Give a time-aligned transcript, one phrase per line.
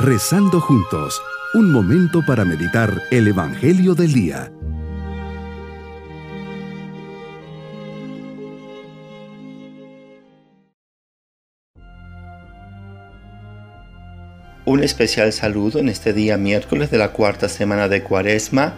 [0.00, 1.20] Rezando juntos,
[1.54, 4.52] un momento para meditar el Evangelio del Día.
[14.64, 18.74] Un especial saludo en este día miércoles de la cuarta semana de Cuaresma.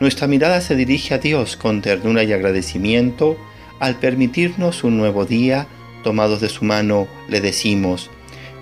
[0.00, 3.36] Nuestra mirada se dirige a Dios con ternura y agradecimiento
[3.78, 5.68] al permitirnos un nuevo día.
[6.02, 8.10] Tomados de su mano, le decimos,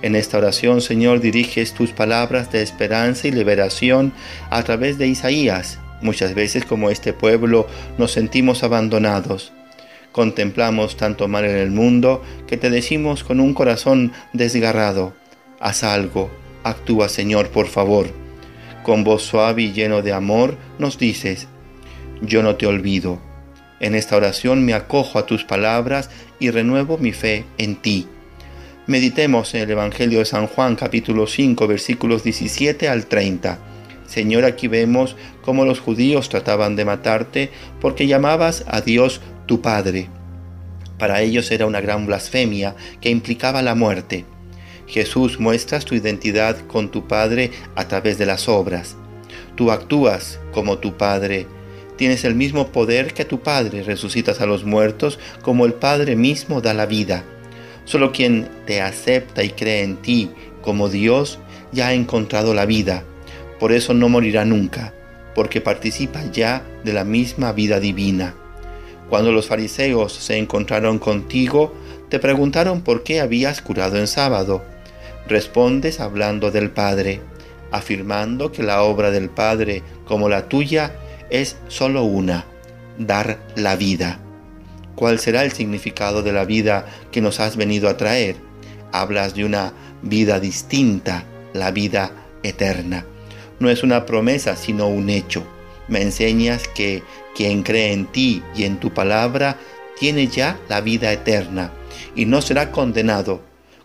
[0.05, 4.13] en esta oración, Señor, diriges tus palabras de esperanza y liberación
[4.51, 5.79] a través de Isaías.
[6.03, 9.55] Muchas veces como este pueblo nos sentimos abandonados.
[10.13, 15.15] Contemplamos tanto mal en el mundo que te decimos con un corazón desgarrado,
[15.59, 16.31] haz algo,
[16.65, 18.09] Actúa, Señor, por favor.
[18.83, 21.49] Con voz suave y lleno de amor nos dices,
[22.21, 23.21] yo no te olvido.
[23.81, 28.07] En esta oración me acojo a tus palabras y renuevo mi fe en ti.
[28.87, 33.59] Meditemos en el Evangelio de San Juan capítulo 5 versículos 17 al 30.
[34.07, 40.09] Señor, aquí vemos cómo los judíos trataban de matarte porque llamabas a Dios tu Padre.
[40.99, 44.27] Para ellos era una gran blasfemia que implicaba la muerte.
[44.87, 48.97] Jesús, muestras tu identidad con tu Padre a través de las obras.
[49.57, 51.47] Tú actúas como tu Padre.
[51.97, 56.61] Tienes el mismo poder que tu Padre, resucitas a los muertos como el Padre mismo
[56.61, 57.25] da la vida.
[57.85, 60.31] Solo quien te acepta y cree en ti
[60.63, 61.39] como Dios
[61.73, 63.05] ya ha encontrado la vida.
[63.61, 64.95] Por eso no morirá nunca,
[65.35, 68.35] porque participa ya de la misma vida divina.
[69.11, 71.75] Cuando los fariseos se encontraron contigo,
[72.09, 74.65] te preguntaron por qué habías curado en sábado.
[75.29, 77.21] Respondes hablando del Padre,
[77.71, 80.97] afirmando que la obra del Padre, como la tuya,
[81.31, 82.47] es sólo una,
[82.99, 84.24] dar la vida.
[84.95, 88.37] ¿Cuál será el significado de la vida que nos has venido a traer?
[88.93, 93.07] Hablas de una vida distinta, la vida eterna.
[93.59, 95.45] No es una promesa, sino un hecho.
[95.89, 97.03] Me enseñas que
[97.35, 99.59] quien cree en ti y en tu palabra
[99.99, 101.73] tiene ya la vida eterna
[102.15, 103.43] y no será condenado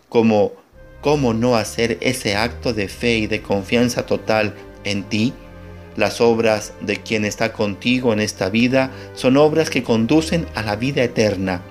[0.08, 0.52] como
[1.00, 4.54] ¿cómo no hacer ese acto de fe y de confianza total
[4.84, 5.32] en ti?
[5.96, 10.76] Las obras de quien está contigo en esta vida son obras que conducen a la
[10.76, 11.62] vida eterna.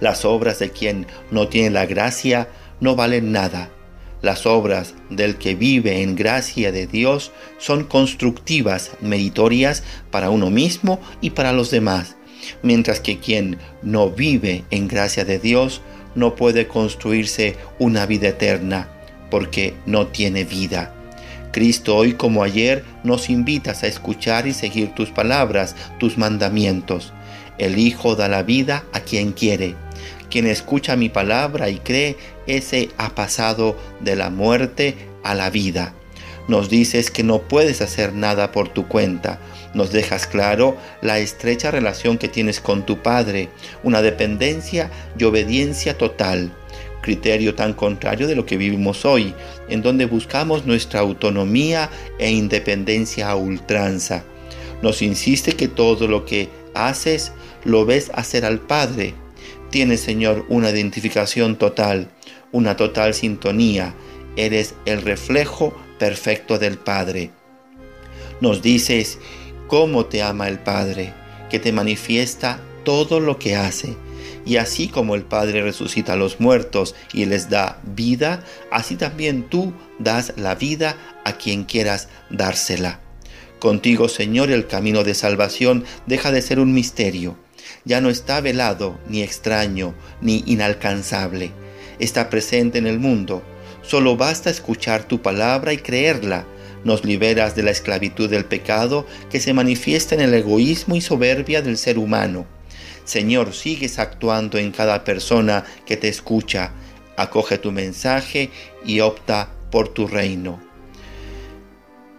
[0.00, 2.48] Las obras de quien no tiene la gracia
[2.80, 3.70] no valen nada.
[4.22, 11.00] Las obras del que vive en gracia de Dios son constructivas, meritorias para uno mismo
[11.20, 12.16] y para los demás,
[12.62, 15.80] mientras que quien no vive en gracia de Dios
[16.14, 18.88] no puede construirse una vida eterna
[19.30, 20.99] porque no tiene vida.
[21.52, 27.12] Cristo hoy como ayer nos invitas a escuchar y seguir tus palabras, tus mandamientos.
[27.58, 29.74] El Hijo da la vida a quien quiere.
[30.30, 32.16] Quien escucha mi palabra y cree,
[32.46, 34.94] ese ha pasado de la muerte
[35.24, 35.94] a la vida.
[36.48, 39.40] Nos dices que no puedes hacer nada por tu cuenta.
[39.74, 43.50] Nos dejas claro la estrecha relación que tienes con tu Padre,
[43.82, 46.52] una dependencia y obediencia total.
[47.02, 49.34] Criterio tan contrario de lo que vivimos hoy,
[49.68, 54.24] en donde buscamos nuestra autonomía e independencia a ultranza.
[54.82, 57.32] Nos insiste que todo lo que haces
[57.64, 59.14] lo ves hacer al Padre.
[59.70, 62.10] Tienes, Señor, una identificación total,
[62.52, 63.94] una total sintonía.
[64.36, 67.30] Eres el reflejo perfecto del Padre.
[68.40, 69.18] Nos dices
[69.66, 71.12] cómo te ama el Padre,
[71.50, 73.96] que te manifiesta todo lo que hace.
[74.50, 79.48] Y así como el Padre resucita a los muertos y les da vida, así también
[79.48, 82.98] tú das la vida a quien quieras dársela.
[83.60, 87.36] Contigo, Señor, el camino de salvación deja de ser un misterio.
[87.84, 91.52] Ya no está velado, ni extraño, ni inalcanzable.
[92.00, 93.44] Está presente en el mundo
[93.82, 96.44] Solo basta escuchar tu palabra y creerla.
[96.84, 101.62] Nos liberas de la esclavitud del pecado que se manifiesta en el egoísmo y soberbia
[101.62, 102.46] del ser humano.
[103.10, 106.70] Señor, sigues actuando en cada persona que te escucha.
[107.16, 108.50] Acoge tu mensaje
[108.84, 110.60] y opta por tu reino.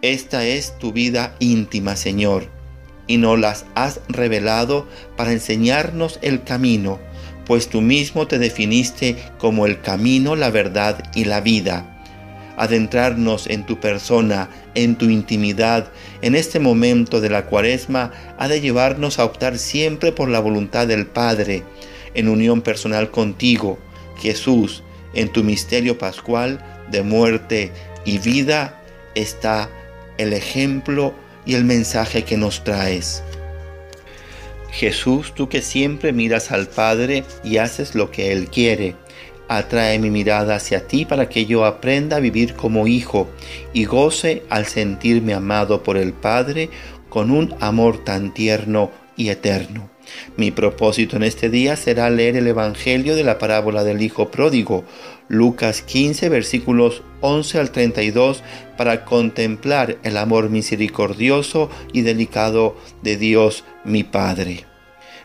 [0.02, 2.50] Esta es tu vida íntima, Señor,
[3.06, 4.86] y nos las has revelado
[5.16, 7.00] para enseñarnos el camino
[7.46, 11.91] pues tú mismo te definiste como el camino, la verdad y la vida.
[12.62, 18.60] Adentrarnos en tu persona, en tu intimidad, en este momento de la cuaresma, ha de
[18.60, 21.64] llevarnos a optar siempre por la voluntad del Padre,
[22.14, 23.80] en unión personal contigo,
[24.20, 27.72] Jesús, en tu misterio pascual de muerte
[28.04, 28.80] y vida
[29.16, 29.68] está
[30.16, 31.14] el ejemplo
[31.44, 33.24] y el mensaje que nos traes.
[34.70, 38.94] Jesús, tú que siempre miras al Padre y haces lo que Él quiere,
[39.56, 43.28] Atrae mi mirada hacia ti para que yo aprenda a vivir como hijo
[43.74, 46.70] y goce al sentirme amado por el Padre
[47.10, 49.90] con un amor tan tierno y eterno.
[50.38, 54.84] Mi propósito en este día será leer el Evangelio de la parábola del Hijo Pródigo,
[55.28, 58.42] Lucas 15 versículos 11 al 32,
[58.78, 64.71] para contemplar el amor misericordioso y delicado de Dios mi Padre.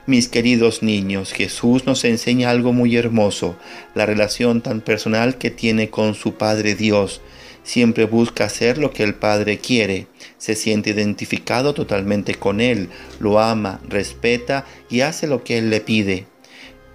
[0.07, 3.57] Mis queridos niños, Jesús nos enseña algo muy hermoso,
[3.94, 7.19] la relación tan personal que tiene con su Padre Dios.
[7.63, 10.07] Siempre busca hacer lo que el Padre quiere,
[10.38, 12.88] se siente identificado totalmente con Él,
[13.19, 16.25] lo ama, respeta y hace lo que Él le pide.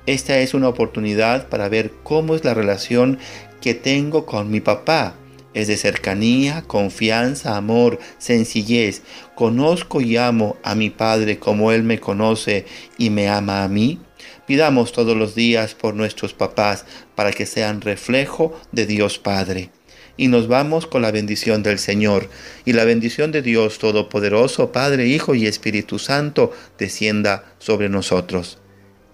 [0.06, 3.18] Esta es una oportunidad para ver cómo es la relación
[3.60, 5.16] que tengo con mi papá,
[5.54, 9.02] es de cercanía, confianza, amor, sencillez.
[9.34, 12.66] Conozco y amo a mi Padre como Él me conoce
[12.98, 13.98] y me ama a mí.
[14.46, 16.84] Pidamos todos los días por nuestros papás
[17.14, 19.70] para que sean reflejo de Dios Padre.
[20.16, 22.28] Y nos vamos con la bendición del Señor.
[22.64, 28.58] Y la bendición de Dios Todopoderoso, Padre, Hijo y Espíritu Santo, descienda sobre nosotros.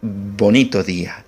[0.03, 1.28] Bonito día.